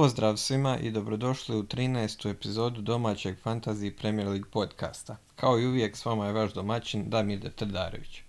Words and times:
Pozdrav 0.00 0.36
svima 0.36 0.78
i 0.78 0.90
dobrodošli 0.90 1.56
u 1.56 1.62
13. 1.62 2.30
epizodu 2.30 2.80
domaćeg 2.80 3.36
Fantasy 3.44 3.92
Premier 4.00 4.28
League 4.28 4.50
podcasta. 4.50 5.16
Kao 5.36 5.58
i 5.58 5.66
uvijek 5.66 5.96
s 5.96 6.04
vama 6.04 6.26
je 6.26 6.32
vaš 6.32 6.52
domaćin 6.52 7.10
Damir 7.10 7.50
Trdarević. 7.52 8.22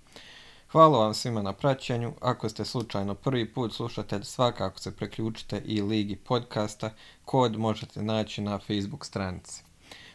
Hvala 0.71 0.99
vam 0.99 1.13
svima 1.13 1.41
na 1.41 1.54
praćenju. 1.54 2.13
Ako 2.21 2.49
ste 2.49 2.65
slučajno 2.65 3.15
prvi 3.15 3.54
put 3.54 3.73
slušatelj, 3.73 4.23
svakako 4.23 4.79
se 4.79 4.95
preključite 4.95 5.61
i 5.65 5.81
Ligi 5.81 6.15
podcasta. 6.15 6.89
Kod 7.25 7.57
možete 7.57 8.04
naći 8.04 8.41
na 8.41 8.60
Facebook 8.60 9.05
stranici. 9.05 9.63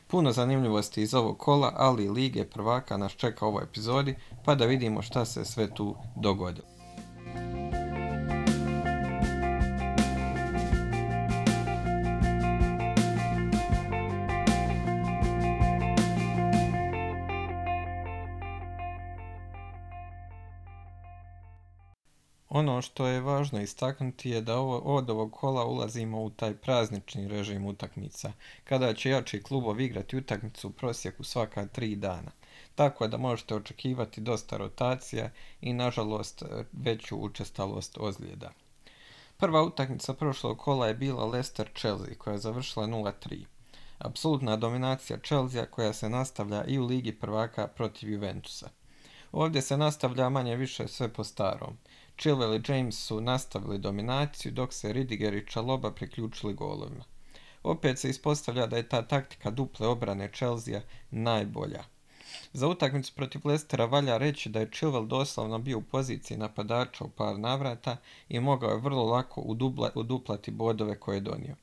Puno 0.07 0.33
zanimljivosti 0.33 1.03
iz 1.03 1.15
ovog 1.15 1.39
kola, 1.39 1.73
ali 1.77 2.05
i 2.05 2.09
Lige 2.09 2.45
prvaka 2.45 2.97
nas 2.97 3.13
čeka 3.13 3.47
u 3.47 3.49
ovoj 3.49 3.65
epizodi, 3.65 4.17
pa 4.45 4.55
da 4.55 4.67
vidimo 4.67 5.03
šta 5.03 5.25
se 5.25 5.45
sve 5.45 5.75
tu 5.75 5.97
dogodilo. 6.17 6.67
Ono 22.49 22.83
što 22.83 23.07
je 23.07 23.21
važno 23.21 23.61
istaknuti 23.61 24.31
je 24.31 24.41
da 24.41 24.57
ovo, 24.59 24.79
od 24.79 25.11
ovog 25.11 25.33
kola 25.33 25.67
ulazimo 25.67 26.23
u 26.23 26.31
taj 26.31 26.55
praznični 26.55 27.29
režim 27.29 27.67
utakmica, 27.67 28.33
kada 28.65 28.95
će 28.95 29.11
jači 29.11 29.43
klubovi 29.43 29.85
igrati 29.85 30.17
utakmicu 30.17 30.69
u 30.69 30.73
prosjeku 30.73 31.25
svaka 31.25 31.67
tri 31.67 31.97
dana. 31.97 32.31
Tako 32.75 33.07
da 33.07 33.17
možete 33.17 33.55
očekivati 33.55 34.21
dosta 34.21 34.57
rotacija 34.57 35.31
i 35.61 35.73
nažalost 35.73 36.43
veću 36.73 37.17
učestalost 37.17 37.99
ozljeda. 38.01 38.53
Prva 39.37 39.63
utakmica 39.63 40.15
prošlog 40.15 40.59
kola 40.59 40.87
je 40.87 40.95
bila 40.95 41.25
Leicester 41.25 41.71
Chelsea 41.75 42.15
koja 42.19 42.33
je 42.33 42.39
završila 42.39 42.87
0-3. 42.87 43.45
Apsolutna 43.99 44.57
dominacija 44.57 45.19
Chelsea 45.19 45.67
koja 45.67 45.93
se 45.93 46.09
nastavlja 46.09 46.65
i 46.65 46.79
u 46.79 46.87
ligi 46.87 47.13
prvaka 47.13 47.67
protiv 47.67 48.11
Juventusa. 48.11 48.69
Ovdje 49.37 49.63
se 49.63 49.77
nastavlja 49.77 50.29
manje 50.29 50.57
više 50.57 50.89
sve 50.89 51.09
po 51.13 51.25
starom. 51.25 51.77
Chilwell 52.19 52.55
i 52.57 52.73
James 52.73 53.07
su 53.07 53.21
nastavili 53.21 53.79
dominaciju 53.79 54.53
dok 54.53 54.73
se 54.73 54.93
Ridiger 54.93 55.35
i 55.35 55.47
Čaloba 55.47 55.91
priključili 55.91 56.55
golovima. 56.55 57.05
Opet 57.63 57.99
se 57.99 58.11
ispostavlja 58.11 58.67
da 58.67 58.77
je 58.77 58.89
ta 58.89 59.03
taktika 59.03 59.51
duple 59.51 59.87
obrane 59.87 60.31
Chelsea 60.35 60.81
najbolja. 61.11 61.85
Za 62.53 62.69
utakmicu 62.69 63.13
protiv 63.15 63.41
Lestera 63.45 63.85
valja 63.85 64.17
reći 64.17 64.49
da 64.49 64.61
je 64.61 64.71
Chilwell 64.71 65.07
doslovno 65.07 65.59
bio 65.59 65.79
u 65.79 65.83
poziciji 65.83 66.39
napadača 66.39 67.05
u 67.05 67.09
par 67.09 67.39
navrata 67.39 67.97
i 68.29 68.41
mogao 68.41 68.71
je 68.71 68.81
vrlo 68.81 69.05
lako 69.05 69.59
uduplati 69.95 70.51
bodove 70.51 71.01
koje 71.01 71.17
je 71.17 71.21
donio. 71.21 71.57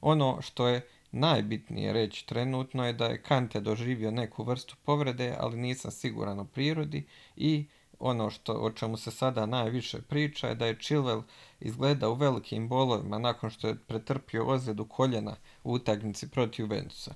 Ono 0.00 0.42
što 0.42 0.68
je 0.68 0.88
najbitnije 1.16 1.92
reći 1.92 2.26
trenutno 2.26 2.86
je 2.86 2.92
da 2.92 3.06
je 3.06 3.22
Kante 3.22 3.60
doživio 3.60 4.10
neku 4.10 4.44
vrstu 4.44 4.76
povrede, 4.84 5.34
ali 5.40 5.56
nisam 5.56 5.90
siguran 5.90 6.40
o 6.40 6.44
prirodi 6.44 7.06
i 7.36 7.66
ono 7.98 8.30
što, 8.30 8.52
o 8.52 8.70
čemu 8.70 8.96
se 8.96 9.10
sada 9.10 9.46
najviše 9.46 10.02
priča 10.02 10.48
je 10.48 10.54
da 10.54 10.66
je 10.66 10.78
Chilwell 10.78 11.22
izgleda 11.60 12.08
u 12.08 12.14
velikim 12.14 12.68
bolovima 12.68 13.18
nakon 13.18 13.50
što 13.50 13.68
je 13.68 13.78
pretrpio 13.78 14.46
ozljedu 14.46 14.84
koljena 14.84 15.36
u 15.64 15.72
utakmici 15.72 16.30
protiv 16.30 16.64
Juventusa. 16.64 17.14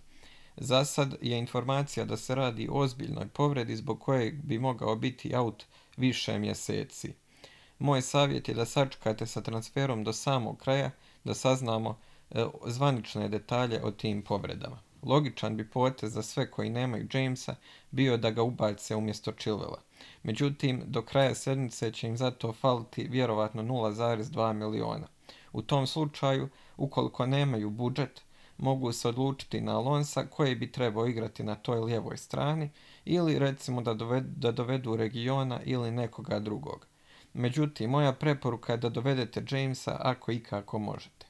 Za 0.56 0.84
sad 0.84 1.14
je 1.20 1.38
informacija 1.38 2.04
da 2.04 2.16
se 2.16 2.34
radi 2.34 2.68
o 2.68 2.78
ozbiljnoj 2.78 3.28
povredi 3.28 3.76
zbog 3.76 4.00
koje 4.00 4.32
bi 4.32 4.58
mogao 4.58 4.96
biti 4.96 5.36
out 5.36 5.64
više 5.96 6.38
mjeseci. 6.38 7.12
Moj 7.78 8.02
savjet 8.02 8.48
je 8.48 8.54
da 8.54 8.64
sačekate 8.64 9.26
sa 9.26 9.40
transferom 9.40 10.04
do 10.04 10.12
samog 10.12 10.58
kraja 10.58 10.90
da 11.24 11.34
saznamo 11.34 11.98
zvanične 12.66 13.28
detalje 13.28 13.84
o 13.84 13.90
tim 13.90 14.22
povredama. 14.22 14.78
Logičan 15.02 15.56
bi 15.56 15.70
potez 15.70 16.12
za 16.12 16.22
sve 16.22 16.50
koji 16.50 16.70
nemaju 16.70 17.08
Jamesa 17.12 17.54
bio 17.90 18.16
da 18.16 18.30
ga 18.30 18.42
ubace 18.42 18.96
umjesto 18.96 19.32
Chilwella. 19.32 19.80
Međutim, 20.22 20.82
do 20.86 21.02
kraja 21.02 21.34
sedmice 21.34 21.92
će 21.92 22.08
im 22.08 22.16
zato 22.16 22.52
faliti 22.52 23.08
vjerovatno 23.08 23.62
0,2 23.62 24.52
miliona. 24.52 25.06
U 25.52 25.62
tom 25.62 25.86
slučaju, 25.86 26.48
ukoliko 26.76 27.26
nemaju 27.26 27.70
budžet, 27.70 28.22
mogu 28.58 28.92
se 28.92 29.08
odlučiti 29.08 29.60
na 29.60 29.76
Alonsa 29.76 30.26
koji 30.26 30.54
bi 30.54 30.72
trebao 30.72 31.06
igrati 31.06 31.44
na 31.44 31.54
toj 31.54 31.80
lijevoj 31.80 32.16
strani 32.16 32.70
ili 33.04 33.38
recimo 33.38 33.82
da 33.82 33.94
dovedu, 33.94 34.28
da 34.36 34.52
dovedu 34.52 34.96
regiona 34.96 35.60
ili 35.64 35.90
nekoga 35.90 36.38
drugog. 36.38 36.86
Međutim, 37.32 37.90
moja 37.90 38.12
preporuka 38.12 38.72
je 38.72 38.76
da 38.76 38.88
dovedete 38.88 39.44
Jamesa 39.50 39.96
ako 40.00 40.32
i 40.32 40.42
kako 40.42 40.78
možete. 40.78 41.29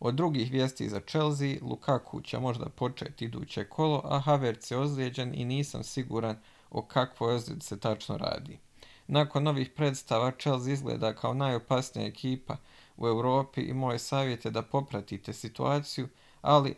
Od 0.00 0.14
drugih 0.14 0.52
vijesti 0.52 0.88
za 0.88 1.00
Chelsea, 1.00 1.56
Lukaku 1.62 2.20
će 2.20 2.38
možda 2.38 2.68
početi 2.68 3.24
iduće 3.24 3.64
kolo, 3.64 4.02
a 4.04 4.18
Havertz 4.18 4.70
je 4.70 4.78
ozlijeđen 4.78 5.34
i 5.34 5.44
nisam 5.44 5.82
siguran 5.82 6.36
o 6.70 6.82
kakvoj 6.82 7.34
ozljedi 7.34 7.60
se 7.60 7.80
tačno 7.80 8.16
radi. 8.16 8.58
Nakon 9.06 9.42
novih 9.42 9.70
predstava 9.70 10.32
Chelsea 10.40 10.72
izgleda 10.72 11.14
kao 11.14 11.34
najopasnija 11.34 12.06
ekipa 12.06 12.56
u 12.96 13.06
Europi 13.06 13.60
i 13.60 13.72
moj 13.72 13.98
savjet 13.98 14.44
je 14.44 14.50
da 14.50 14.62
popratite 14.62 15.32
situaciju, 15.32 16.08
ali 16.42 16.76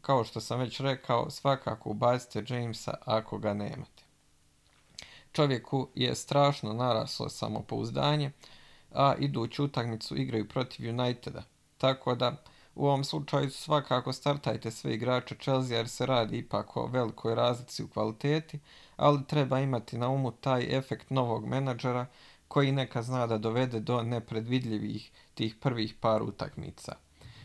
kao 0.00 0.24
što 0.24 0.40
sam 0.40 0.60
već 0.60 0.80
rekao, 0.80 1.30
svakako 1.30 1.90
ubacite 1.90 2.54
Jamesa 2.54 2.94
ako 3.04 3.38
ga 3.38 3.54
nemate. 3.54 4.02
Čovjeku 5.32 5.88
je 5.94 6.14
strašno 6.14 6.72
naraslo 6.72 7.28
samopouzdanje, 7.28 8.30
a 8.92 9.14
iduću 9.18 9.64
utakmicu 9.64 10.16
igraju 10.16 10.48
protiv 10.48 10.90
Uniteda, 10.90 11.42
tako 11.78 12.14
da 12.14 12.36
u 12.76 12.86
ovom 12.86 13.04
slučaju 13.04 13.50
svakako 13.50 14.12
startajte 14.12 14.70
sve 14.70 14.94
igrače 14.94 15.34
Chelsea 15.40 15.76
jer 15.76 15.88
se 15.88 16.06
radi 16.06 16.38
ipak 16.38 16.76
o 16.76 16.86
velikoj 16.86 17.34
razlici 17.34 17.82
u 17.82 17.88
kvaliteti, 17.88 18.58
ali 18.96 19.26
treba 19.26 19.60
imati 19.60 19.98
na 19.98 20.08
umu 20.08 20.30
taj 20.30 20.76
efekt 20.78 21.10
novog 21.10 21.46
menadžera 21.46 22.06
koji 22.48 22.72
neka 22.72 23.02
zna 23.02 23.26
da 23.26 23.38
dovede 23.38 23.80
do 23.80 24.02
nepredvidljivih 24.02 25.10
tih 25.34 25.54
prvih 25.54 25.94
par 26.00 26.22
utakmica. 26.22 26.96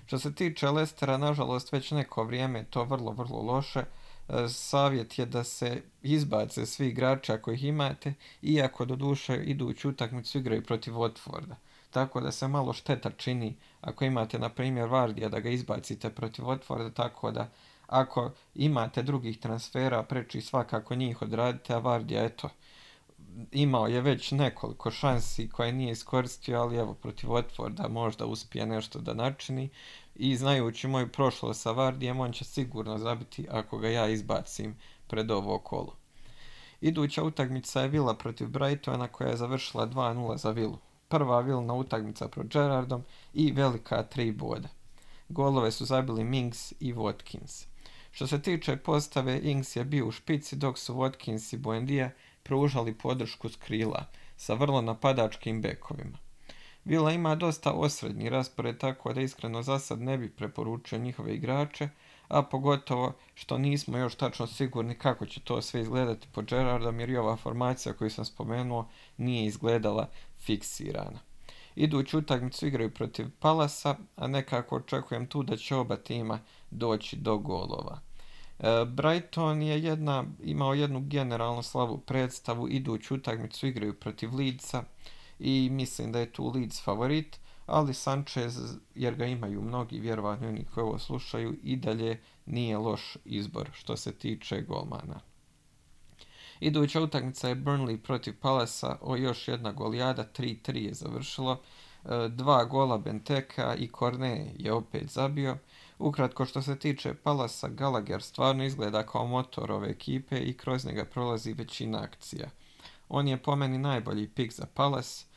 Što 0.06 0.20
se 0.20 0.36
tiče 0.36 0.70
Lestera, 0.70 1.18
nažalost, 1.18 1.72
već 1.72 1.91
neko 1.91 2.24
vrijeme 2.24 2.59
je 2.59 2.66
to 2.66 2.84
vrlo, 2.84 3.12
vrlo 3.12 3.41
loše. 3.41 3.80
E, 3.80 4.50
savjet 4.50 5.20
je 5.20 5.25
da 5.25 5.44
se 5.44 5.81
izbace 6.02 6.66
svi 6.66 6.88
igrači 6.88 7.31
ako 7.31 7.52
ih 7.52 7.64
imate, 7.64 8.14
iako 8.41 8.86
do 8.86 8.96
duše 8.96 9.44
iduću 9.44 9.90
utakmicu 9.90 10.38
igraju 10.38 10.64
protiv 10.64 10.94
Watforda 10.94 11.56
tako 11.91 12.22
da 12.22 12.31
se 12.31 12.47
malo 12.47 12.74
šteta 12.74 13.09
čini 13.09 13.56
ako 13.81 14.06
imate, 14.06 14.40
na 14.40 14.50
primjer, 14.50 14.90
Vardija 14.90 15.29
da 15.29 15.40
ga 15.40 15.50
izbacite 15.50 16.09
protiv 16.09 16.46
Watforda, 16.46 16.94
tako 16.94 17.31
da 17.31 17.50
ako 17.88 18.31
imate 18.56 19.03
drugih 19.03 19.40
transfera, 19.40 20.03
preči 20.03 20.41
svakako 20.41 20.96
njih 20.96 21.22
odradite, 21.22 21.74
a 21.74 21.78
Vardija, 21.78 22.25
eto, 22.25 22.50
imao 23.52 23.88
je 23.88 24.02
već 24.02 24.31
nekoliko 24.31 24.91
šansi 24.91 25.50
koje 25.50 25.72
nije 25.72 25.91
iskoristio, 25.91 26.62
ali 26.62 26.78
evo, 26.78 26.94
protiv 26.94 27.29
Watforda 27.29 27.90
možda 27.90 28.25
uspije 28.25 28.66
nešto 28.66 29.00
da 29.00 29.13
načini 29.13 29.69
i 30.16 30.35
znajući 30.35 30.88
moju 30.88 31.08
prošlost 31.08 31.62
sa 31.62 31.72
Vardijem, 31.72 32.19
on 32.19 32.31
će 32.31 32.44
sigurno 32.46 32.97
zabiti 32.97 33.47
ako 33.52 33.78
ga 33.78 33.90
ja 33.90 34.08
izbacim 34.08 34.75
pred 35.08 35.31
ovo 35.31 35.59
kolo. 35.59 35.96
Iduća 36.81 37.23
utakmica 37.23 37.81
je 37.81 37.88
Vila 37.88 38.13
protiv 38.13 38.47
Brightona 38.47 39.08
koja 39.08 39.29
je 39.29 39.38
završila 39.38 39.88
2-0 39.88 40.38
za 40.38 40.52
Vilu 40.52 40.78
prva 41.12 41.42
vilna 41.42 41.74
utakmica 41.74 42.28
pro 42.28 42.44
Gerardom 42.44 43.04
i 43.34 43.52
velika 43.52 44.04
tri 44.04 44.32
boda. 44.32 44.70
Golove 45.30 45.72
su 45.72 45.85
zabili 45.85 46.24
Mings 46.24 46.74
i 46.80 46.94
Watkins. 46.94 47.66
Što 48.12 48.28
se 48.28 48.41
tiče 48.41 48.78
postave, 48.78 49.40
Ings 49.44 49.76
je 49.76 49.85
bio 49.85 50.08
u 50.08 50.12
špici 50.12 50.56
dok 50.56 50.78
su 50.78 50.96
Watkins 50.96 51.53
i 51.53 51.58
Buendija 51.58 52.12
pružali 52.44 52.97
podršku 52.97 53.50
s 53.50 53.56
krila 53.56 54.06
sa 54.38 54.53
vrlo 54.53 54.82
napadačkim 54.82 55.62
bekovima. 55.62 56.18
Vila 56.85 57.12
ima 57.12 57.35
dosta 57.35 57.72
osrednji 57.72 58.30
raspored 58.30 58.78
tako 58.78 59.14
da 59.14 59.22
iskreno 59.22 59.62
za 59.64 59.80
sad 59.80 60.02
ne 60.02 60.18
bi 60.18 60.30
preporučio 60.30 60.97
njihove 60.97 61.35
igrače, 61.35 61.90
a 62.32 62.44
pogotovo 62.44 63.14
što 63.34 63.58
nismo 63.58 63.98
još 63.98 64.16
tačno 64.16 64.48
sigurni 64.48 64.96
kako 64.96 65.26
će 65.26 65.40
to 65.40 65.62
sve 65.62 65.82
izgledati 65.82 66.28
po 66.32 66.42
Gerardom 66.42 67.00
jer 67.00 67.10
i 67.10 67.18
ova 67.18 67.36
formacija 67.36 67.94
koju 67.94 68.10
sam 68.10 68.26
spomenuo 68.26 68.88
nije 69.18 69.46
izgledala 69.46 70.10
fiksirana. 70.40 71.20
Iduću 71.76 72.18
utakmicu 72.18 72.68
igraju 72.68 72.94
protiv 72.94 73.28
Palasa, 73.40 73.96
a 74.16 74.28
nekako 74.28 74.76
očekujem 74.76 75.28
tu 75.28 75.44
da 75.44 75.58
će 75.58 75.76
oba 75.76 75.96
tima 75.96 76.40
doći 76.72 77.16
do 77.16 77.38
golova. 77.38 78.00
E, 78.60 78.86
Brighton 78.86 79.62
je 79.62 79.84
jedna, 79.84 80.24
imao 80.44 80.74
jednu 80.74 81.00
generalno 81.00 81.64
slavu 81.64 81.98
predstavu, 81.98 82.70
iduću 82.70 83.16
utakmicu 83.16 83.68
igraju 83.68 83.94
protiv 83.94 84.36
Leedsa 84.36 84.84
i 85.40 85.70
mislim 85.72 86.12
da 86.12 86.20
je 86.20 86.32
tu 86.32 86.52
Leeds 86.56 86.84
favorit, 86.84 87.40
ali 87.72 87.94
Sanchez, 87.94 88.59
jer 88.96 89.16
ga 89.16 89.26
imaju 89.26 89.62
mnogi, 89.62 90.00
vjerovatno 90.00 90.47
oni 90.47 90.66
koji 90.73 90.84
ovo 90.84 91.00
slušaju, 91.00 91.58
i 91.64 91.76
dalje 91.76 92.22
nije 92.46 92.78
loš 92.78 93.18
izbor 93.26 93.70
što 93.73 93.97
se 93.97 94.12
tiče 94.12 94.62
golmana. 94.62 95.20
Iduća 96.59 97.02
utakmica 97.02 97.50
je 97.50 97.56
Burnley 97.56 97.97
protiv 97.97 98.40
Palasa, 98.40 98.97
o 99.02 99.16
još 99.16 99.47
jedna 99.47 99.72
golijada, 99.72 100.26
3-3 100.38 100.76
je 100.76 100.94
završilo. 100.94 101.62
dva 102.29 102.66
gola 102.66 102.97
Benteka 102.97 103.76
i 103.76 103.88
Korne 103.88 104.53
je 104.58 104.73
opet 104.73 105.09
zabio. 105.09 105.58
Ukratko 106.00 106.46
što 106.46 106.62
se 106.62 106.79
tiče 106.79 107.14
Palasa, 107.14 107.68
Gallagher 107.68 108.22
stvarno 108.22 108.64
izgleda 108.64 109.06
kao 109.06 109.28
motor 109.28 109.72
ove 109.72 109.90
ekipe 109.90 110.38
i 110.38 110.58
kroz 110.58 110.85
njega 110.85 111.06
prolazi 111.06 111.53
većina 111.53 112.02
akcija. 112.02 112.50
On 113.09 113.28
je 113.28 113.38
po 113.38 113.56
meni 113.56 113.78
najbolji 113.78 114.28
pik 114.28 114.53
za 114.53 114.66
Palas. 114.73 115.31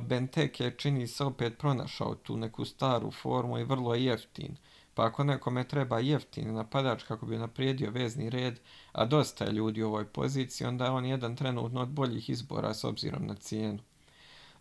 Benteke 0.00 0.70
čini 0.70 1.06
se 1.06 1.24
opet 1.24 1.58
pronašao 1.58 2.14
tu 2.14 2.36
neku 2.36 2.64
staru 2.64 3.10
formu 3.10 3.58
i 3.58 3.64
vrlo 3.64 3.94
jeftin. 3.94 4.56
Pa 4.94 5.06
ako 5.06 5.24
nekome 5.24 5.64
treba 5.68 5.98
jeftin 5.98 6.54
napadač 6.54 7.02
kako 7.02 7.26
bi 7.26 7.38
naprijedio 7.38 7.90
vezni 7.90 8.30
red, 8.30 8.60
a 8.92 9.04
dosta 9.04 9.44
je 9.44 9.52
ljudi 9.52 9.82
u 9.82 9.86
ovoj 9.86 10.04
poziciji, 10.04 10.66
onda 10.66 10.84
je 10.84 10.90
on 10.90 11.04
jedan 11.04 11.36
trenutno 11.36 11.80
od 11.80 11.88
boljih 11.88 12.30
izbora 12.30 12.74
s 12.74 12.84
obzirom 12.84 13.26
na 13.26 13.34
cijenu. 13.34 13.78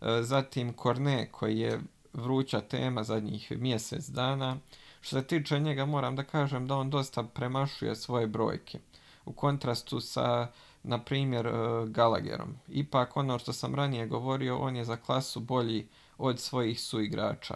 E, 0.01 0.21
zatim 0.21 0.73
Korne 0.73 1.31
koji 1.31 1.59
je 1.59 1.81
vruća 2.13 2.61
tema 2.61 3.03
zadnjih 3.03 3.51
mjesec 3.51 4.09
dana. 4.09 4.57
Što 5.01 5.19
se 5.19 5.27
tiče 5.27 5.59
njega 5.59 5.85
moram 5.85 6.15
da 6.15 6.23
kažem 6.23 6.67
da 6.67 6.75
on 6.75 6.89
dosta 6.89 7.23
premašuje 7.23 7.95
svoje 7.95 8.27
brojke. 8.27 8.79
U 9.25 9.33
kontrastu 9.33 9.99
sa, 9.99 10.47
na 10.83 11.03
primjer, 11.03 11.47
e, 11.47 11.51
Gallagherom. 11.85 12.55
Ipak 12.67 13.17
ono 13.17 13.39
što 13.39 13.53
sam 13.53 13.75
ranije 13.75 14.07
govorio, 14.07 14.57
on 14.57 14.75
je 14.75 14.85
za 14.85 14.97
klasu 14.97 15.39
bolji 15.39 15.87
od 16.17 16.39
svojih 16.39 16.81
suigrača. 16.81 17.55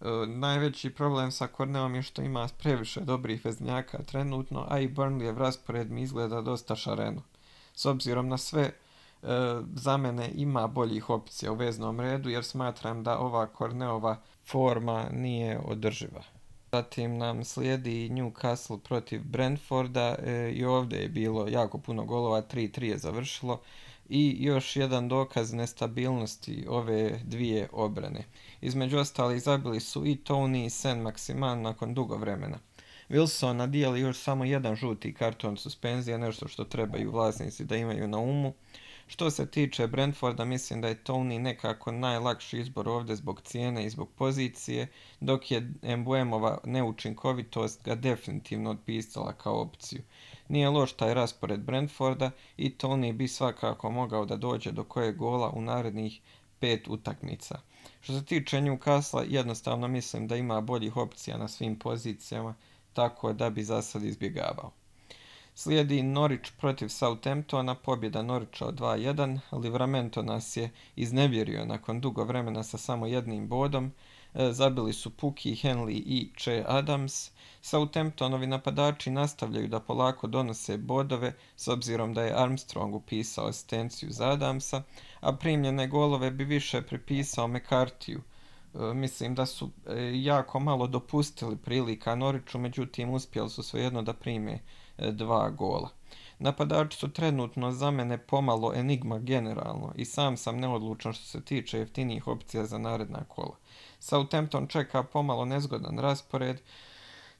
E, 0.00 0.06
najveći 0.26 0.90
problem 0.90 1.30
sa 1.32 1.46
Korneom 1.46 1.94
je 1.94 2.02
što 2.02 2.22
ima 2.22 2.48
previše 2.58 3.00
dobrih 3.00 3.44
veznjaka 3.44 4.02
trenutno, 4.02 4.66
a 4.68 4.78
i 4.78 4.88
Burnley 4.88 5.38
raspored 5.38 5.90
mi 5.90 6.02
izgleda 6.02 6.40
dosta 6.40 6.76
šareno. 6.76 7.22
S 7.74 7.86
obzirom 7.86 8.28
na 8.28 8.38
sve, 8.38 8.62
e, 8.62 8.72
za 9.74 9.96
mene 9.96 10.30
ima 10.34 10.66
boljih 10.66 11.10
opcija 11.10 11.52
u 11.52 11.54
veznom 11.54 12.00
redu, 12.00 12.28
jer 12.28 12.44
smatram 12.44 13.02
da 13.02 13.18
ova 13.18 13.46
Korneova 13.46 14.16
forma 14.44 15.04
nije 15.12 15.60
održiva. 15.64 16.33
Zatim 16.74 17.18
nam 17.18 17.44
slijedi 17.44 18.08
Newcastle 18.10 18.78
protiv 18.78 19.22
Brentforda 19.24 20.16
e, 20.18 20.52
i 20.54 20.64
ovdje 20.64 20.98
je 20.98 21.08
bilo 21.08 21.48
jako 21.48 21.78
puno 21.78 22.04
golova, 22.04 22.42
3-3 22.42 22.82
je 22.82 22.98
završilo 22.98 23.60
i 24.08 24.36
još 24.40 24.76
jedan 24.76 25.08
dokaz 25.08 25.52
nestabilnosti 25.52 26.66
ove 26.68 27.20
dvije 27.24 27.68
obrane. 27.72 28.24
Između 28.60 28.98
ostalih 28.98 29.42
zabili 29.42 29.80
su 29.80 30.06
i 30.06 30.16
Tony 30.16 30.66
i 30.66 30.70
Sen 30.70 31.02
Maximan 31.02 31.54
nakon 31.54 31.94
dugo 31.94 32.16
vremena. 32.16 32.58
Wilson 33.08 33.52
nadijeli 33.52 34.00
još 34.00 34.18
samo 34.18 34.44
jedan 34.44 34.76
žuti 34.76 35.14
karton 35.14 35.56
suspenzija, 35.56 36.18
nešto 36.18 36.48
što 36.48 36.64
trebaju 36.64 37.10
vlasnici 37.10 37.64
da 37.64 37.76
imaju 37.76 38.08
na 38.08 38.18
umu. 38.18 38.52
Što 39.06 39.30
se 39.30 39.50
tiče 39.50 39.86
Brentforda, 39.86 40.44
mislim 40.44 40.80
da 40.80 40.88
je 40.88 41.04
Tony 41.04 41.38
nekako 41.38 41.92
najlakši 41.92 42.58
izbor 42.58 42.88
ovdje 42.88 43.16
zbog 43.16 43.40
cijene 43.40 43.84
i 43.84 43.90
zbog 43.90 44.10
pozicije, 44.16 44.88
dok 45.20 45.50
je 45.50 45.72
Embuemova 45.82 46.58
neučinkovitost 46.64 47.84
ga 47.84 47.94
definitivno 47.94 48.70
odpisala 48.70 49.32
kao 49.32 49.60
opciju. 49.60 50.02
Nije 50.48 50.70
loš 50.70 50.92
taj 50.92 51.14
raspored 51.14 51.60
Brentforda 51.60 52.30
i 52.56 52.70
Tony 52.70 53.12
bi 53.12 53.28
svakako 53.28 53.90
mogao 53.90 54.24
da 54.24 54.36
dođe 54.36 54.72
do 54.72 54.84
kojeg 54.84 55.16
gola 55.16 55.50
u 55.50 55.60
narednih 55.60 56.20
pet 56.60 56.88
utakmica. 56.88 57.60
Što 58.00 58.12
se 58.12 58.24
tiče 58.24 58.56
Newcastle, 58.56 59.24
jednostavno 59.28 59.88
mislim 59.88 60.28
da 60.28 60.36
ima 60.36 60.60
boljih 60.60 60.96
opcija 60.96 61.38
na 61.38 61.48
svim 61.48 61.78
pozicijama, 61.78 62.54
tako 62.92 63.32
da 63.32 63.50
bi 63.50 63.62
za 63.62 63.82
sad 63.82 64.02
izbjegavao. 64.02 64.72
Slijedi 65.56 66.02
Norwich 66.02 66.52
protiv 66.60 66.88
Southamptona, 66.88 67.74
pobjeda 67.74 68.22
Norwicha 68.22 68.64
od 68.64 68.80
2-1. 68.80 69.38
Livramento 69.52 70.22
nas 70.22 70.56
je 70.56 70.70
iznevjerio 70.96 71.64
nakon 71.64 72.00
dugo 72.00 72.24
vremena 72.24 72.62
sa 72.62 72.78
samo 72.78 73.06
jednim 73.06 73.48
bodom. 73.48 73.92
E, 74.34 74.52
zabili 74.52 74.92
su 74.92 75.10
Puki, 75.10 75.54
Henley 75.54 76.02
i 76.06 76.30
Che 76.36 76.64
Adams. 76.68 77.30
Southamptonovi 77.62 78.46
napadači 78.46 79.10
nastavljaju 79.10 79.68
da 79.68 79.80
polako 79.80 80.26
donose 80.26 80.78
bodove 80.78 81.32
s 81.56 81.68
obzirom 81.68 82.14
da 82.14 82.22
je 82.22 82.42
Armstrong 82.42 82.94
upisao 82.94 83.46
asistenciju 83.46 84.10
za 84.10 84.30
Adamsa, 84.30 84.82
a 85.20 85.32
primljene 85.32 85.86
golove 85.86 86.30
bi 86.30 86.44
više 86.44 86.82
pripisao 86.82 87.48
McCartiju. 87.48 88.22
E, 88.74 88.94
mislim 88.94 89.34
da 89.34 89.46
su 89.46 89.70
e, 89.86 90.10
jako 90.14 90.60
malo 90.60 90.86
dopustili 90.86 91.56
prilika 91.56 92.14
Noriću, 92.14 92.58
međutim 92.58 93.10
uspjeli 93.10 93.50
su 93.50 93.62
svejedno 93.62 94.02
da 94.02 94.12
prime 94.12 94.58
dva 94.98 95.50
gola. 95.50 95.90
Napadači 96.38 96.98
su 96.98 97.12
trenutno 97.12 97.72
za 97.72 97.90
mene 97.90 98.18
pomalo 98.18 98.72
enigma 98.74 99.18
generalno 99.18 99.92
i 99.96 100.04
sam 100.04 100.36
sam 100.36 100.60
neodlučan 100.60 101.12
što 101.12 101.24
se 101.24 101.40
tiče 101.40 101.78
jeftinijih 101.78 102.26
opcija 102.26 102.66
za 102.66 102.78
naredna 102.78 103.24
kola. 103.28 103.56
Southampton 103.98 104.66
čeka 104.66 105.02
pomalo 105.02 105.44
nezgodan 105.44 105.98
raspored, 105.98 106.60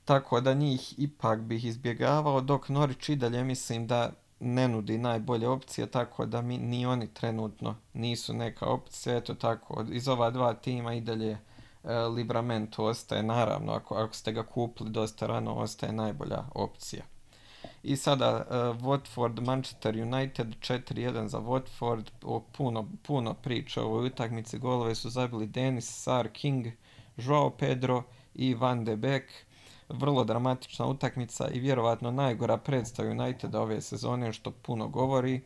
tako 0.04 0.40
da 0.40 0.54
njih 0.54 0.94
ipak 0.98 1.40
bih 1.40 1.64
izbjegavao, 1.64 2.40
dok 2.40 2.68
Norwich 2.68 3.12
i 3.12 3.16
dalje 3.16 3.44
mislim 3.44 3.86
da 3.86 4.12
ne 4.40 4.68
nudi 4.68 4.98
najbolje 4.98 5.48
opcije, 5.48 5.86
tako 5.86 6.26
da 6.26 6.42
mi 6.42 6.58
ni 6.58 6.86
oni 6.86 7.14
trenutno 7.14 7.74
nisu 7.94 8.34
neka 8.34 8.66
opcija. 8.66 9.16
Eto 9.16 9.34
tako, 9.34 9.84
iz 9.92 10.08
ova 10.08 10.30
dva 10.30 10.54
tima 10.54 10.94
i 10.94 11.00
dalje 11.00 11.30
e, 11.30 11.38
Libramento 11.94 12.84
ostaje, 12.84 13.22
naravno, 13.22 13.72
ako, 13.72 13.94
ako 13.94 14.14
ste 14.14 14.32
ga 14.32 14.42
kupili 14.42 14.90
dosta 14.90 15.26
rano, 15.26 15.54
ostaje 15.54 15.92
najbolja 15.92 16.44
opcija. 16.54 17.04
I 17.82 17.96
sada 17.96 18.46
uh, 18.50 18.82
Watford, 18.82 19.40
Manchester 19.40 19.96
United 19.96 20.46
4-1 20.60 21.26
za 21.26 21.38
Watford. 21.38 22.10
O, 22.22 22.40
puno, 22.40 22.88
puno 23.02 23.34
priča 23.34 23.82
o 23.82 23.84
ovoj 23.84 24.06
utakmici. 24.06 24.58
Golove 24.58 24.94
su 24.94 25.10
zabili 25.10 25.46
Denis, 25.46 26.02
Sar, 26.02 26.28
King, 26.28 26.66
Joao 27.16 27.50
Pedro 27.50 28.02
i 28.34 28.54
Van 28.54 28.84
de 28.84 28.96
Beek. 28.96 29.24
Vrlo 29.88 30.24
dramatična 30.24 30.86
utakmica 30.86 31.48
i 31.48 31.60
vjerovatno 31.60 32.10
najgora 32.10 32.56
predstava 32.56 33.10
Uniteda 33.10 33.60
ove 33.60 33.80
sezone 33.80 34.32
što 34.32 34.50
puno 34.50 34.88
govori. 34.88 35.40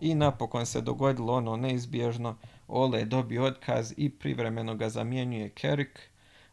I 0.00 0.14
napokon 0.14 0.66
se 0.66 0.80
dogodilo 0.80 1.34
ono 1.34 1.56
neizbježno. 1.56 2.36
Ole 2.68 2.98
je 2.98 3.04
dobio 3.04 3.44
otkaz 3.44 3.92
i 3.96 4.10
privremeno 4.10 4.74
ga 4.74 4.88
zamjenjuje 4.88 5.52
Carrick. 5.60 5.98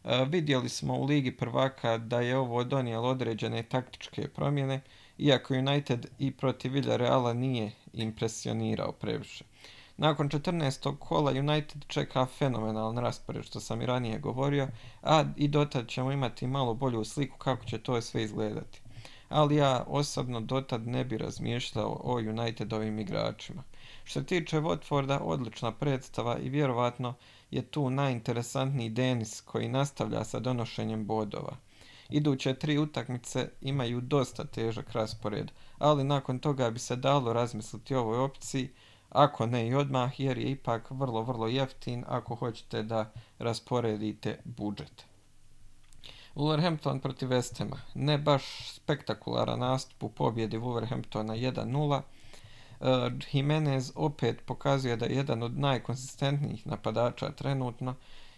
Uh, 0.04 0.10
vidjeli 0.28 0.68
smo 0.68 0.94
u 0.94 1.04
Ligi 1.04 1.36
prvaka 1.36 1.98
da 1.98 2.20
je 2.20 2.38
ovo 2.38 2.64
donijelo 2.64 3.08
određene 3.08 3.62
taktičke 3.62 4.28
promjene 4.28 4.80
iako 5.18 5.54
United 5.54 6.06
i 6.18 6.30
protiv 6.30 6.72
Villareala 6.72 7.32
nije 7.32 7.72
impresionirao 7.92 8.92
previše. 8.92 9.44
Nakon 9.98 10.28
14. 10.28 10.96
kola 10.98 11.30
United 11.30 11.84
čeka 11.86 12.26
fenomenalan 12.26 12.98
raspored, 12.98 13.44
što 13.44 13.60
sam 13.60 13.82
i 13.82 13.86
ranije 13.86 14.18
govorio, 14.18 14.68
a 15.02 15.24
i 15.36 15.48
dotad 15.48 15.88
ćemo 15.88 16.12
imati 16.12 16.46
malo 16.46 16.74
bolju 16.74 17.04
sliku 17.04 17.38
kako 17.38 17.64
će 17.64 17.78
to 17.78 18.00
sve 18.00 18.22
izgledati. 18.22 18.80
Ali 19.28 19.56
ja 19.56 19.84
osobno 19.88 20.40
dotad 20.40 20.86
ne 20.86 21.04
bi 21.04 21.18
razmišljao 21.18 22.00
o 22.04 22.14
Unitedovim 22.14 22.98
igračima. 22.98 23.62
Što 24.04 24.20
se 24.20 24.26
tiče 24.26 24.56
Watforda, 24.60 25.18
odlična 25.22 25.72
predstava 25.72 26.38
i 26.38 26.48
vjerovatno 26.48 27.14
je 27.50 27.62
tu 27.62 27.90
najinteresantniji 27.90 28.90
Denis 28.90 29.40
koji 29.40 29.68
nastavlja 29.68 30.24
sa 30.24 30.38
donošenjem 30.40 31.06
bodova. 31.06 31.56
Iduće 32.10 32.54
tri 32.54 32.78
utakmice 32.78 33.48
imaju 33.60 34.00
dosta 34.00 34.44
težak 34.44 34.92
raspored, 34.92 35.50
ali 35.78 36.04
nakon 36.04 36.38
toga 36.38 36.70
bi 36.70 36.78
se 36.78 36.96
dalo 36.96 37.32
razmisliti 37.32 37.94
o 37.94 38.00
ovoj 38.00 38.18
opciji, 38.18 38.70
ako 39.08 39.46
ne 39.46 39.68
i 39.68 39.74
odmah, 39.74 40.20
jer 40.20 40.38
je 40.38 40.50
ipak 40.50 40.90
vrlo, 40.90 41.22
vrlo 41.22 41.46
jeftin 41.46 42.04
ako 42.08 42.34
hoćete 42.34 42.82
da 42.82 43.12
rasporedite 43.38 44.38
budžet. 44.44 45.04
Wolverhampton 46.34 47.00
protiv 47.00 47.28
West 47.28 47.64
Ne 47.94 48.18
baš 48.18 48.72
spektakularan 48.72 49.58
nastup 49.58 50.02
u 50.02 50.08
pobjedi 50.08 50.58
Wolverhamptona 50.58 51.52
1-0. 51.52 52.00
Uh, 52.80 52.86
Jimenez 53.32 53.92
opet 53.94 54.42
pokazuje 54.46 54.96
da 54.96 55.06
je 55.06 55.16
jedan 55.16 55.42
od 55.42 55.58
najkonsistentnijih 55.58 56.66
napadača 56.66 57.30
trenutno 57.30 57.94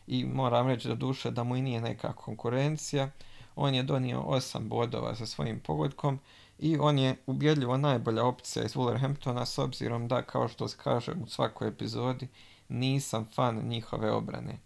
i 0.07 0.25
moram 0.25 0.69
reći 0.69 0.89
do 0.89 0.95
duše 0.95 1.31
da 1.31 1.45
mu 1.45 1.57
i 1.57 1.63
nije 1.63 1.81
neka 1.81 2.13
konkurencija. 2.13 3.11
On 3.57 3.75
je 3.75 3.83
donio 3.83 4.21
8 4.21 4.69
bodova 4.69 5.15
sa 5.15 5.27
svojim 5.27 5.61
pogodkom 5.61 6.19
i 6.61 6.79
on 6.79 6.99
je 6.99 7.17
ubjedljivo 7.27 7.77
najbolja 7.77 8.25
opcija 8.25 8.65
iz 8.65 8.75
Wolverhamptona 8.75 9.45
s 9.45 9.59
obzirom 9.59 10.09
da, 10.09 10.23
kao 10.23 10.49
što 10.49 10.67
kažem 10.83 11.23
u 11.23 11.27
svakoj 11.27 11.69
epizodi, 11.69 12.29
nisam 12.69 13.29
fan 13.35 13.69
njihove 13.69 14.11
obrane. 14.13 14.59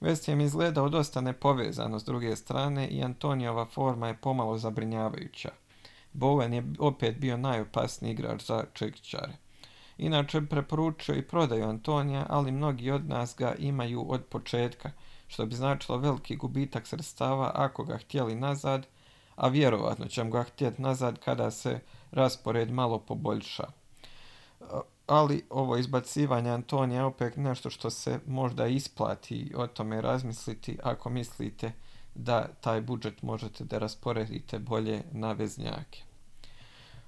West 0.00 0.30
Ham 0.30 0.40
izgledao 0.40 0.88
dosta 0.88 1.20
nepovezano 1.20 1.98
s 1.98 2.04
druge 2.04 2.36
strane 2.36 2.88
i 2.88 3.02
Antonijova 3.02 3.64
forma 3.64 4.08
je 4.08 4.16
pomalo 4.16 4.58
zabrinjavajuća. 4.58 5.50
Bowen 6.12 6.52
je 6.52 6.64
opet 6.78 7.18
bio 7.18 7.36
najopasniji 7.36 8.12
igrač 8.12 8.46
za 8.46 8.64
čekićare. 8.72 9.36
Inače, 9.98 10.46
preporučio 10.50 11.14
i 11.14 11.22
prodaju 11.22 11.68
Antonija, 11.68 12.26
ali 12.28 12.52
mnogi 12.52 12.90
od 12.90 13.08
nas 13.08 13.34
ga 13.38 13.54
imaju 13.58 14.04
od 14.08 14.24
početka– 14.24 14.90
što 15.28 15.46
bi 15.46 15.54
značilo 15.54 15.98
veliki 15.98 16.36
gubitak 16.36 16.86
sredstava 16.86 17.50
ako 17.54 17.84
ga 17.84 17.98
htjeli 17.98 18.34
nazad, 18.34 18.86
a 19.36 19.48
vjerovatno 19.48 20.06
ćemo 20.06 20.30
ga 20.30 20.42
htjeti 20.42 20.82
nazad 20.82 21.18
kada 21.18 21.50
se 21.50 21.80
raspored 22.10 22.70
malo 22.70 22.98
poboljša. 22.98 23.64
ali 25.06 25.44
ovo 25.50 25.76
izbacivanje 25.76 26.50
Antonija 26.50 27.00
je 27.00 27.04
opet 27.04 27.36
nešto 27.36 27.70
što 27.70 27.90
se 27.90 28.20
možda 28.26 28.66
isplati 28.66 29.52
o 29.56 29.66
tome 29.66 30.00
razmisliti 30.00 30.78
ako 30.82 31.10
mislite 31.10 31.72
da 32.14 32.48
taj 32.60 32.80
budžet 32.80 33.22
možete 33.22 33.64
da 33.64 33.78
rasporedite 33.78 34.58
bolje 34.58 35.02
na 35.12 35.32
veznjake. 35.32 36.02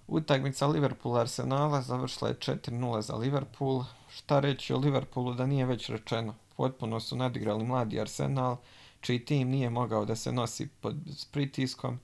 Utakmica 0.09 0.67
Liverpool 0.67 1.17
Arsenala 1.17 1.83
završila 1.83 2.29
je 2.29 2.37
4-0 2.37 3.01
za 3.01 3.15
Liverpool. 3.15 3.85
Šta 4.11 4.41
reći 4.41 4.73
o 4.75 4.79
Liverpoolu 4.79 5.35
da 5.35 5.47
nije 5.47 5.67
već 5.67 5.89
rečeno? 5.89 6.35
Potpuno 6.57 7.01
su 7.01 7.17
nadigrali 7.17 7.65
mladi 7.65 8.01
Arsenal, 8.01 8.57
čiji 9.01 9.25
tim 9.25 9.49
nije 9.49 9.71
mogao 9.71 10.05
da 10.05 10.17
se 10.17 10.33
nosi 10.33 10.69
pod, 10.69 10.97
s 11.17 11.25
pritiskom 11.25 11.99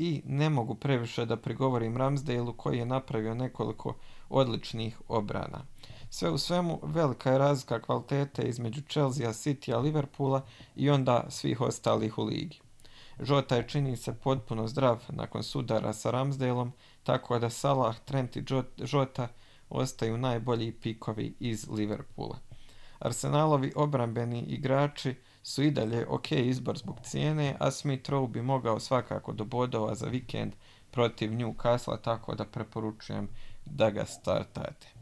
i 0.00 0.22
ne 0.24 0.50
mogu 0.50 0.74
previše 0.74 1.26
da 1.26 1.36
prigovorim 1.36 1.96
Ramsdale-u 1.96 2.52
koji 2.52 2.78
je 2.78 2.86
napravio 2.86 3.34
nekoliko 3.34 3.96
odličnih 4.28 5.00
obrana. 5.08 5.64
Sve 6.10 6.30
u 6.30 6.38
svemu, 6.38 6.80
velika 6.82 7.32
je 7.32 7.38
razlika 7.38 7.82
kvalitete 7.82 8.42
između 8.42 8.80
Chelsea, 8.80 9.32
City, 9.32 9.82
Liverpoola 9.82 10.42
i 10.76 10.90
onda 10.90 11.26
svih 11.28 11.60
ostalih 11.60 12.18
u 12.18 12.24
ligi. 12.24 12.60
Žota 13.20 13.56
je 13.56 13.68
čini 13.68 13.96
se 13.96 14.14
potpuno 14.14 14.66
zdrav 14.66 15.04
nakon 15.08 15.42
sudara 15.42 15.92
sa 15.92 16.10
Ramsdaleom, 16.10 16.72
tako 17.02 17.38
da 17.38 17.50
Salah, 17.50 17.98
Trent 18.04 18.36
i 18.36 18.44
Žota 18.78 19.28
ostaju 19.70 20.18
najbolji 20.18 20.72
pikovi 20.72 21.34
iz 21.40 21.68
Liverpoola. 21.68 22.38
Arsenalovi 22.98 23.72
obrambeni 23.76 24.40
igrači 24.40 25.14
su 25.42 25.62
i 25.62 25.70
dalje 25.70 26.06
ok 26.08 26.32
izbor 26.32 26.78
zbog 26.78 27.00
cijene, 27.02 27.56
a 27.58 27.70
Smith 27.70 28.10
Rowe 28.10 28.28
bi 28.28 28.42
mogao 28.42 28.80
svakako 28.80 29.32
do 29.32 29.44
bodova 29.44 29.94
za 29.94 30.06
vikend 30.06 30.52
protiv 30.90 31.32
Newcastle, 31.32 32.02
tako 32.02 32.34
da 32.34 32.44
preporučujem 32.44 33.28
da 33.64 33.90
ga 33.90 34.04
startate. 34.04 35.00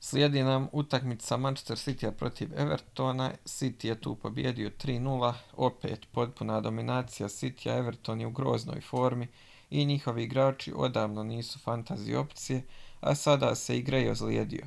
Slijedi 0.00 0.42
nam 0.42 0.68
utakmica 0.72 1.36
Manchester 1.36 1.76
City 1.76 2.10
protiv 2.10 2.60
Evertona. 2.60 3.32
City 3.44 3.86
je 3.86 4.00
tu 4.00 4.14
pobjedio 4.14 4.70
3-0, 4.70 5.34
opet 5.56 6.06
potpuna 6.12 6.60
dominacija 6.60 7.28
City, 7.28 7.78
Everton 7.78 8.20
je 8.20 8.26
u 8.26 8.30
groznoj 8.30 8.80
formi 8.80 9.28
i 9.70 9.84
njihovi 9.84 10.22
igrači 10.22 10.72
odavno 10.76 11.22
nisu 11.22 11.58
fantazi 11.58 12.14
opcije, 12.14 12.62
a 13.00 13.14
sada 13.14 13.54
se 13.54 13.78
i 13.78 14.08
ozlijedio. 14.10 14.66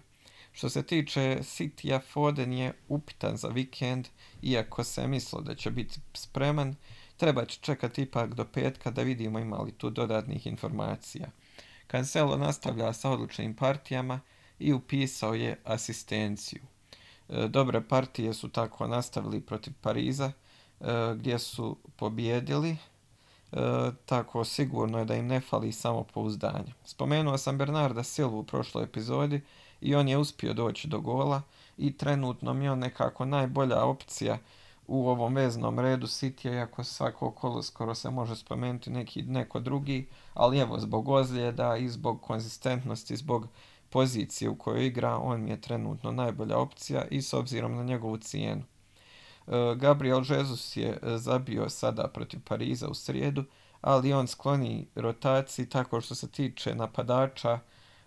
Što 0.52 0.70
se 0.70 0.84
tiče 0.84 1.40
Citya, 1.42 2.00
Foden 2.00 2.54
je 2.54 2.74
upitan 2.88 3.38
za 3.38 3.48
vikend, 3.48 4.08
iako 4.42 4.84
se 4.84 5.08
mislilo 5.08 5.42
da 5.42 5.56
će 5.56 5.72
biti 5.72 6.00
spreman, 6.14 6.76
treba 7.18 7.46
će 7.46 7.60
čekati 7.62 8.02
ipak 8.02 8.34
do 8.34 8.46
petka 8.46 8.92
da 8.92 9.02
vidimo 9.02 9.40
ima 9.40 9.58
li 9.58 9.72
tu 9.72 9.90
dodatnih 9.90 10.48
informacija. 10.48 11.28
Cancelo 11.92 12.38
nastavlja 12.38 12.94
sa 12.94 13.10
odličnim 13.10 13.54
partijama 13.54 14.20
i 14.60 14.74
upisao 14.74 15.34
je 15.34 15.60
asistenciju. 15.64 16.62
E, 17.30 17.48
dobre 17.48 17.82
partije 17.82 18.34
su 18.34 18.50
tako 18.50 18.88
nastavili 18.88 19.42
protiv 19.42 19.74
Pariza, 19.82 20.32
e, 20.80 20.86
gdje 21.16 21.40
su 21.40 21.78
pobjedili, 21.96 22.70
e, 22.72 22.78
tako 24.06 24.44
sigurno 24.44 25.00
je 25.00 25.06
da 25.06 25.16
im 25.16 25.28
ne 25.28 25.42
fali 25.42 25.72
samo 25.72 26.04
pouzdanje. 26.04 26.74
Spomenuo 26.86 27.38
sam 27.38 27.58
Bernarda 27.58 28.04
Silvu 28.04 28.40
u 28.40 28.44
prošloj 28.44 28.84
epizodi 28.84 29.42
i 29.82 29.96
on 29.96 30.08
je 30.08 30.18
uspio 30.18 30.54
doći 30.54 30.88
do 30.88 31.00
gola 31.00 31.42
i 31.78 31.98
trenutno 31.98 32.54
mi 32.54 32.66
je 32.66 32.72
on 32.72 32.80
nekako 32.80 33.26
najbolja 33.26 33.84
opcija 33.84 34.38
u 34.88 35.10
ovom 35.10 35.36
veznom 35.36 35.80
redu 35.80 36.08
City, 36.08 36.54
iako 36.54 36.84
svako 36.84 37.32
kolo 37.32 37.64
skoro 37.64 37.96
se 37.96 38.10
može 38.10 38.36
spomenuti 38.36 38.90
neki, 38.90 39.22
neko 39.22 39.60
drugi, 39.60 40.08
ali 40.34 40.60
evo 40.60 40.80
zbog 40.80 41.10
ozljeda 41.10 41.78
i 41.78 41.90
zbog 41.90 42.22
konzistentnosti, 42.22 43.16
zbog 43.16 43.48
pozicije 43.90 44.50
u 44.50 44.56
kojoj 44.56 44.86
igra, 44.86 45.18
on 45.18 45.44
mi 45.44 45.50
je 45.50 45.62
trenutno 45.62 46.12
najbolja 46.12 46.58
opcija 46.58 47.06
i 47.12 47.22
s 47.22 47.34
obzirom 47.34 47.76
na 47.76 47.84
njegovu 47.84 48.18
cijenu. 48.18 48.64
E, 49.48 49.76
Gabriel 49.76 50.24
Jesus 50.30 50.78
je 50.78 50.90
e, 50.90 51.18
zabio 51.18 51.70
sada 51.70 52.08
protiv 52.08 52.40
Pariza 52.44 52.88
u 52.88 52.94
srijedu, 52.94 53.44
ali 53.82 54.14
on 54.14 54.28
skloni 54.28 54.88
rotaciji 54.96 55.70
tako 55.70 56.02
što 56.02 56.16
se 56.16 56.32
tiče 56.32 56.76
napadača, 56.76 57.60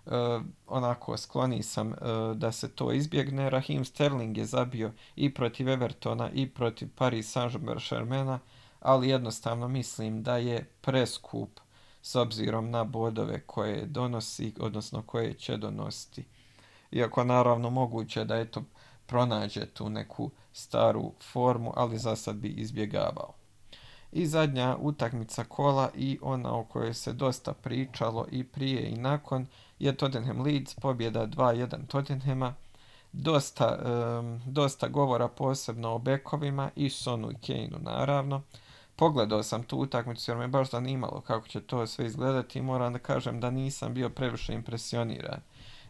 uh, 0.07 0.43
onako 0.67 1.17
skloni 1.17 1.63
sam 1.63 1.89
uh, 1.89 1.97
da 2.37 2.53
se 2.53 2.69
to 2.69 2.93
izbjegne. 2.93 3.51
Raheem 3.51 3.85
Sterling 3.85 4.39
je 4.39 4.45
zabio 4.45 4.93
i 5.17 5.35
protiv 5.35 5.69
Evertona 5.69 6.31
i 6.31 6.51
protiv 6.51 6.89
Paris 6.95 7.37
Saint-Germaina, 7.37 8.39
ali 8.81 9.09
jednostavno 9.09 9.69
mislim 9.69 10.23
da 10.23 10.37
je 10.37 10.71
preskup 10.81 11.61
s 12.03 12.15
obzirom 12.15 12.71
na 12.71 12.85
bodove 12.85 13.41
koje 13.41 13.87
donosi, 13.87 14.55
odnosno 14.61 15.03
koje 15.03 15.35
će 15.35 15.57
donositi. 15.57 16.25
Iako 16.93 17.25
naravno 17.25 17.71
moguće 17.71 18.25
da 18.25 18.37
je 18.37 18.51
to 18.51 18.63
pronađe 19.07 19.67
tu 19.67 19.89
neku 19.89 20.31
staru 20.53 21.13
formu, 21.33 21.73
ali 21.77 21.99
za 21.99 22.17
sad 22.17 22.37
bi 22.37 22.49
izbjegavao. 22.49 23.44
I 24.15 24.27
zadnja 24.27 24.77
utakmica 24.81 25.45
kola 25.45 25.91
i 25.95 26.19
ona 26.23 26.55
o 26.55 26.65
kojoj 26.65 26.95
se 26.95 27.13
dosta 27.13 27.53
pričalo 27.53 28.27
i 28.31 28.45
prije 28.45 28.91
i 28.91 28.97
nakon 28.97 29.47
je 29.79 29.97
Tottenham 29.97 30.41
Leeds, 30.41 30.75
pobjeda 30.75 31.27
2-1 31.27 31.87
Tottenhama. 31.87 32.55
Dosta, 33.13 33.79
um, 34.19 34.41
dosta 34.47 34.89
govora 34.89 35.29
posebno 35.29 35.95
o 35.95 35.99
bekovima 35.99 36.71
i 36.77 36.91
Sonu 36.91 37.31
i 37.31 37.35
Kaneu 37.47 37.79
naravno. 37.79 38.43
Pogledao 38.97 39.43
sam 39.43 39.63
tu 39.63 39.79
utakmicu 39.79 40.31
jer 40.31 40.39
me 40.39 40.49
baš 40.49 40.71
zanimalo 40.71 41.21
kako 41.21 41.49
će 41.49 41.61
to 41.61 41.87
sve 41.87 42.07
izgledati 42.07 42.59
i 42.59 42.63
moram 42.63 42.93
da 42.93 42.99
kažem 42.99 43.41
da 43.41 43.51
nisam 43.51 43.95
bio 43.95 44.09
previše 44.09 44.55
impresioniran. 44.55 45.41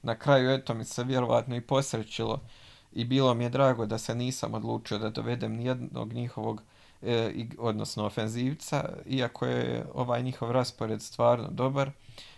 Na 0.02 0.14
kraju 0.18 0.50
eto 0.50 0.74
mi 0.74 0.84
se 0.84 1.04
vjerovatno 1.04 1.56
i 1.56 1.60
posrećilo 1.60 2.40
i 2.92 3.04
bilo 3.04 3.34
mi 3.34 3.44
je 3.44 3.50
drago 3.50 3.86
da 3.86 3.98
se 3.98 4.14
nisam 4.14 4.54
odlučio 4.54 4.98
da 4.98 5.10
dovedem 5.10 5.52
nijednog 5.52 6.12
njihovog 6.12 6.62
odnosno 7.58 8.04
ofenzivca, 8.04 8.88
iako 9.06 9.46
je 9.46 9.86
ovaj 9.94 10.22
njihov 10.22 10.50
raspored 10.50 11.02
stvarno 11.02 11.48
dobar. 11.50 11.90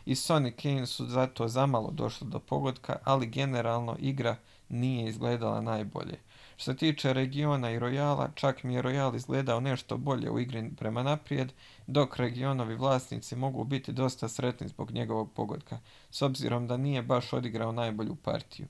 I 0.06 0.14
Sonic 0.14 0.54
Kane 0.62 0.86
su 0.86 1.06
zato 1.06 1.48
zamalo 1.48 1.90
došli 1.90 2.26
do 2.28 2.38
pogodka, 2.38 2.96
ali 3.04 3.26
generalno 3.26 3.96
igra 3.98 4.36
nije 4.68 5.08
izgledala 5.08 5.60
najbolje. 5.60 6.18
Što 6.56 6.72
se 6.72 6.76
tiče 6.76 7.12
regiona 7.12 7.70
i 7.70 7.78
Rojala, 7.78 8.30
čak 8.34 8.62
mi 8.62 8.74
je 8.74 8.82
Rojal 8.82 9.16
izgledao 9.16 9.60
nešto 9.60 9.96
bolje 9.96 10.30
u 10.30 10.38
igri 10.38 10.70
prema 10.76 11.02
naprijed, 11.02 11.52
dok 11.86 12.16
regionovi 12.16 12.74
vlasnici 12.74 13.36
mogu 13.36 13.64
biti 13.64 13.92
dosta 13.92 14.28
sretni 14.28 14.68
zbog 14.68 14.90
njegovog 14.90 15.32
pogodka, 15.32 15.78
s 16.10 16.22
obzirom 16.22 16.66
da 16.66 16.76
nije 16.76 17.02
baš 17.02 17.32
odigrao 17.32 17.72
najbolju 17.72 18.16
partiju. 18.16 18.66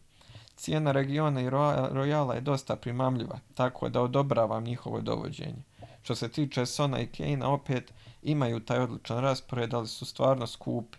Cijena 0.57 0.93
regiona 0.93 1.41
i 1.41 1.51
Rojala 1.91 2.35
je 2.35 2.41
dosta 2.41 2.77
primamljiva, 2.77 3.39
tako 3.55 3.89
da 3.89 4.03
odobravam 4.03 4.65
njihovo 4.65 5.01
dovođenje. 5.01 5.63
Što 6.07 6.15
se 6.15 6.29
tiče 6.29 6.67
Sona 6.67 7.01
i 7.01 7.07
Kane, 7.07 7.47
opet 7.47 7.93
imaju 8.23 8.61
taj 8.61 8.79
odličan 8.79 9.19
raspored, 9.19 9.75
ali 9.75 9.89
su 9.89 10.07
stvarno 10.07 10.47
skupi. 10.47 10.99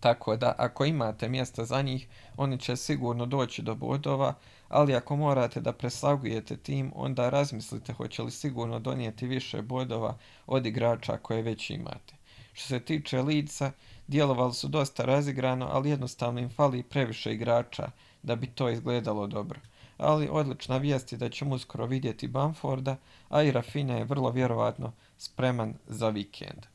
Tako 0.00 0.36
da, 0.36 0.54
ako 0.58 0.84
imate 0.84 1.28
mjesta 1.28 1.64
za 1.64 1.82
njih, 1.82 2.08
oni 2.36 2.58
će 2.58 2.76
sigurno 2.76 3.26
doći 3.26 3.62
do 3.62 3.74
bodova, 3.74 4.34
ali 4.68 4.94
ako 4.94 5.16
morate 5.16 5.60
da 5.60 5.72
preslagujete 5.72 6.56
tim, 6.56 6.92
onda 6.94 7.30
razmislite 7.30 7.92
hoće 7.92 8.22
li 8.22 8.30
sigurno 8.30 8.78
donijeti 8.78 9.26
više 9.26 9.62
bodova 9.62 10.16
od 10.46 10.66
igrača 10.66 11.16
koje 11.16 11.42
već 11.42 11.70
imate. 11.70 12.14
Što 12.52 12.68
se 12.68 12.80
tiče 12.80 13.22
lica, 13.22 13.72
djelovali 14.06 14.54
su 14.54 14.68
dosta 14.68 15.04
razigrano, 15.04 15.68
ali 15.72 15.90
jednostavno 15.90 16.40
im 16.40 16.50
fali 16.50 16.82
previše 16.82 17.32
igrača 17.32 17.90
da 18.22 18.36
bi 18.36 18.46
to 18.46 18.70
izgledalo 18.70 19.26
dobro 19.26 19.60
ali 19.98 20.28
odlična 20.30 20.76
vijest 20.76 21.12
je 21.12 21.18
da 21.18 21.28
ćemo 21.28 21.54
uskoro 21.54 21.86
vidjeti 21.86 22.28
Bamforda, 22.28 22.96
a 23.28 23.42
i 23.42 23.52
Rafinha 23.52 23.94
je 23.94 24.04
vrlo 24.04 24.30
vjerovatno 24.30 24.92
spreman 25.18 25.74
za 25.86 26.08
vikend. 26.08 26.66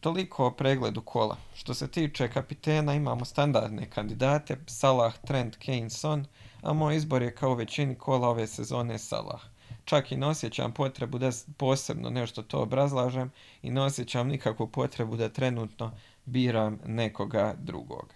Toliko 0.00 0.46
o 0.46 0.50
pregledu 0.50 1.00
kola. 1.00 1.36
Što 1.54 1.74
se 1.74 1.88
tiče 1.88 2.28
kapitena, 2.28 2.94
imamo 2.94 3.24
standardne 3.24 3.90
kandidate, 3.90 4.56
Salah, 4.66 5.14
Trent, 5.26 5.56
Kane, 5.56 5.90
Son, 5.90 6.26
a 6.62 6.72
moj 6.72 6.96
izbor 6.96 7.22
je 7.22 7.34
kao 7.34 7.54
većini 7.54 7.94
kola 7.94 8.28
ove 8.28 8.46
sezone 8.46 8.98
Salah. 8.98 9.40
Čak 9.84 10.12
i 10.12 10.16
ne 10.16 10.26
osjećam 10.26 10.72
potrebu 10.72 11.18
da 11.18 11.30
posebno 11.56 12.10
nešto 12.10 12.42
to 12.42 12.62
obrazlažem 12.62 13.30
i 13.62 13.70
ne 13.70 13.80
osjećam 13.80 14.28
nikakvu 14.28 14.68
potrebu 14.68 15.16
da 15.16 15.28
trenutno 15.28 15.92
biram 16.24 16.78
nekoga 16.86 17.54
drugog. 17.58 18.14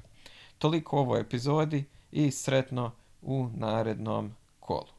Toliko 0.59 0.97
u 0.97 1.01
ovoj 1.01 1.21
epizodi 1.21 1.85
i 2.13 2.31
sretno 2.31 2.93
u 3.23 3.47
narednom 3.57 4.33
kolu. 4.61 4.93